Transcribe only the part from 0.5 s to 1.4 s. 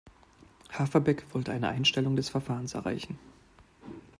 Haverbeck